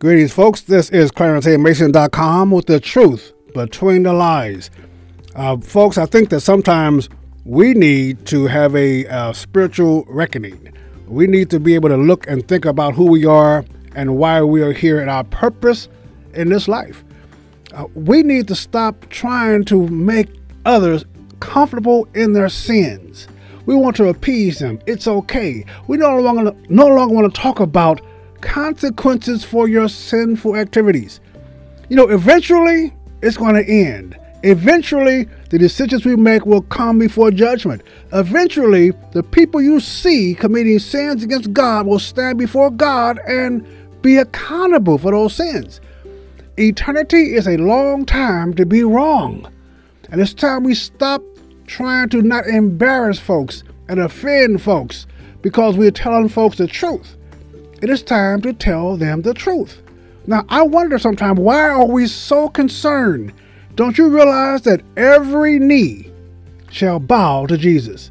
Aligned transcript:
Greetings, 0.00 0.32
folks. 0.32 0.60
This 0.60 0.90
is 0.90 1.10
ClarenceAMason.com 1.10 2.52
with 2.52 2.66
the 2.66 2.78
truth 2.78 3.32
between 3.52 4.04
the 4.04 4.12
lies. 4.12 4.70
Uh, 5.34 5.56
folks, 5.56 5.98
I 5.98 6.06
think 6.06 6.28
that 6.28 6.42
sometimes 6.42 7.08
we 7.44 7.74
need 7.74 8.24
to 8.26 8.46
have 8.46 8.76
a 8.76 9.08
uh, 9.08 9.32
spiritual 9.32 10.04
reckoning. 10.06 10.72
We 11.08 11.26
need 11.26 11.50
to 11.50 11.58
be 11.58 11.74
able 11.74 11.88
to 11.88 11.96
look 11.96 12.28
and 12.28 12.46
think 12.46 12.64
about 12.64 12.94
who 12.94 13.06
we 13.06 13.26
are 13.26 13.64
and 13.96 14.16
why 14.18 14.40
we 14.40 14.62
are 14.62 14.70
here 14.70 15.00
and 15.00 15.10
our 15.10 15.24
purpose 15.24 15.88
in 16.32 16.48
this 16.48 16.68
life. 16.68 17.02
Uh, 17.74 17.86
we 17.96 18.22
need 18.22 18.46
to 18.46 18.54
stop 18.54 19.08
trying 19.08 19.64
to 19.64 19.88
make 19.88 20.28
others 20.64 21.04
comfortable 21.40 22.06
in 22.14 22.34
their 22.34 22.48
sins. 22.48 23.26
We 23.66 23.74
want 23.74 23.96
to 23.96 24.06
appease 24.06 24.60
them. 24.60 24.78
It's 24.86 25.08
okay. 25.08 25.64
We 25.88 25.96
no 25.96 26.20
longer 26.20 26.54
no 26.68 26.86
longer 26.86 27.12
want 27.12 27.34
to 27.34 27.40
talk 27.40 27.58
about 27.58 28.00
consequences 28.40 29.44
for 29.44 29.68
your 29.68 29.88
sinful 29.88 30.56
activities. 30.56 31.20
You 31.88 31.96
know, 31.96 32.08
eventually 32.08 32.94
it's 33.22 33.36
going 33.36 33.54
to 33.54 33.64
end. 33.64 34.18
Eventually, 34.44 35.28
the 35.50 35.58
decisions 35.58 36.04
we 36.04 36.14
make 36.14 36.46
will 36.46 36.62
come 36.62 36.98
before 36.98 37.32
judgment. 37.32 37.82
Eventually, 38.12 38.92
the 39.12 39.22
people 39.22 39.60
you 39.60 39.80
see 39.80 40.34
committing 40.34 40.78
sins 40.78 41.24
against 41.24 41.52
God 41.52 41.86
will 41.86 41.98
stand 41.98 42.38
before 42.38 42.70
God 42.70 43.18
and 43.26 43.66
be 44.00 44.16
accountable 44.16 44.96
for 44.96 45.10
those 45.10 45.34
sins. 45.34 45.80
Eternity 46.56 47.34
is 47.34 47.48
a 47.48 47.56
long 47.56 48.04
time 48.04 48.54
to 48.54 48.64
be 48.64 48.84
wrong. 48.84 49.50
And 50.10 50.20
it's 50.20 50.34
time 50.34 50.62
we 50.62 50.74
stop 50.74 51.22
trying 51.66 52.08
to 52.10 52.22
not 52.22 52.46
embarrass 52.46 53.18
folks 53.18 53.64
and 53.88 54.00
offend 54.00 54.62
folks 54.62 55.06
because 55.42 55.76
we're 55.76 55.90
telling 55.90 56.28
folks 56.28 56.58
the 56.58 56.66
truth 56.66 57.16
it 57.80 57.90
is 57.90 58.02
time 58.02 58.40
to 58.42 58.52
tell 58.52 58.96
them 58.96 59.22
the 59.22 59.34
truth. 59.34 59.82
Now, 60.26 60.44
I 60.48 60.62
wonder 60.62 60.98
sometimes 60.98 61.38
why 61.38 61.70
are 61.70 61.86
we 61.86 62.06
so 62.06 62.48
concerned? 62.48 63.32
Don't 63.76 63.96
you 63.96 64.08
realize 64.08 64.62
that 64.62 64.82
every 64.96 65.58
knee 65.58 66.12
shall 66.70 66.98
bow 66.98 67.46
to 67.46 67.56
Jesus? 67.56 68.10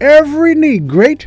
Every 0.00 0.54
knee, 0.54 0.78
great 0.78 1.26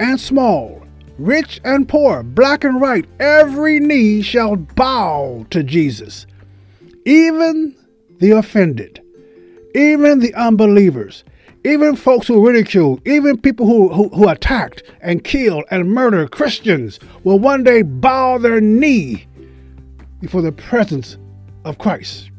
and 0.00 0.18
small, 0.18 0.82
rich 1.18 1.60
and 1.64 1.88
poor, 1.88 2.22
black 2.22 2.64
and 2.64 2.80
white, 2.80 3.06
every 3.20 3.80
knee 3.80 4.22
shall 4.22 4.56
bow 4.56 5.46
to 5.50 5.62
Jesus. 5.62 6.26
Even 7.04 7.76
the 8.18 8.32
offended, 8.32 9.02
even 9.74 10.20
the 10.20 10.34
unbelievers, 10.34 11.24
even 11.64 11.96
folks 11.96 12.26
who 12.26 12.46
ridicule, 12.46 13.00
even 13.04 13.38
people 13.38 13.66
who, 13.66 13.88
who, 13.88 14.08
who 14.10 14.28
attacked 14.28 14.82
and 15.00 15.24
killed 15.24 15.64
and 15.70 15.92
murdered 15.92 16.30
Christians 16.30 17.00
will 17.24 17.38
one 17.38 17.64
day 17.64 17.82
bow 17.82 18.38
their 18.38 18.60
knee 18.60 19.26
before 20.20 20.42
the 20.42 20.52
presence 20.52 21.16
of 21.64 21.78
Christ. 21.78 22.30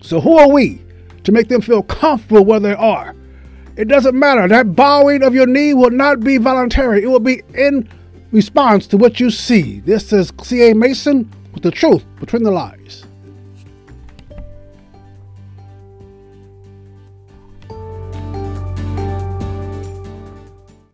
So, 0.00 0.20
who 0.20 0.36
are 0.36 0.50
we 0.50 0.82
to 1.24 1.32
make 1.32 1.48
them 1.48 1.60
feel 1.60 1.82
comfortable 1.82 2.44
where 2.44 2.60
they 2.60 2.74
are? 2.74 3.14
It 3.76 3.88
doesn't 3.88 4.16
matter. 4.16 4.46
That 4.46 4.76
bowing 4.76 5.22
of 5.22 5.34
your 5.34 5.46
knee 5.46 5.74
will 5.74 5.90
not 5.90 6.20
be 6.20 6.36
voluntary, 6.36 7.02
it 7.02 7.08
will 7.08 7.20
be 7.20 7.42
in 7.54 7.88
response 8.30 8.86
to 8.88 8.96
what 8.96 9.20
you 9.20 9.30
see. 9.30 9.80
This 9.80 10.12
is 10.12 10.32
C.A. 10.42 10.74
Mason 10.74 11.30
with 11.52 11.62
the 11.62 11.70
truth 11.70 12.04
between 12.20 12.42
the 12.42 12.50
lies. 12.50 13.04